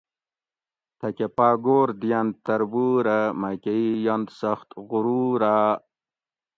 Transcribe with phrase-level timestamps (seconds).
[0.99, 5.55] تھکہ پاۤگور دیئنت تربورہ مکۤہ ای ینت سختہ غرورا